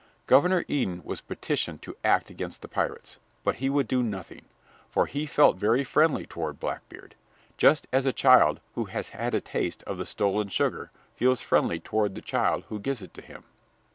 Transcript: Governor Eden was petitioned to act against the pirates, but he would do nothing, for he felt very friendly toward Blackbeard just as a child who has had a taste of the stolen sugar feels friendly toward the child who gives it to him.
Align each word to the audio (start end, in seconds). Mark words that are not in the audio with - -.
Governor 0.25 0.65
Eden 0.67 1.03
was 1.05 1.21
petitioned 1.21 1.83
to 1.83 1.95
act 2.03 2.31
against 2.31 2.63
the 2.63 2.67
pirates, 2.67 3.17
but 3.43 3.57
he 3.57 3.69
would 3.69 3.87
do 3.87 4.01
nothing, 4.01 4.45
for 4.89 5.05
he 5.05 5.27
felt 5.27 5.57
very 5.57 5.83
friendly 5.83 6.25
toward 6.25 6.59
Blackbeard 6.59 7.13
just 7.55 7.85
as 7.93 8.07
a 8.07 8.11
child 8.11 8.59
who 8.73 8.85
has 8.85 9.09
had 9.09 9.35
a 9.35 9.41
taste 9.41 9.83
of 9.83 9.99
the 9.99 10.07
stolen 10.07 10.47
sugar 10.49 10.89
feels 11.15 11.41
friendly 11.41 11.79
toward 11.79 12.15
the 12.15 12.21
child 12.21 12.63
who 12.69 12.79
gives 12.79 13.03
it 13.03 13.13
to 13.13 13.21
him. 13.21 13.43